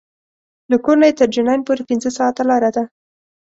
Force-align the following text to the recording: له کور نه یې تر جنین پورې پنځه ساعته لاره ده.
له 0.71 0.77
کور 0.83 0.95
نه 1.01 1.05
یې 1.09 1.17
تر 1.19 1.29
جنین 1.35 1.59
پورې 1.67 1.83
پنځه 1.89 2.09
ساعته 2.17 2.43
لاره 2.49 2.69
ده. 2.75 2.83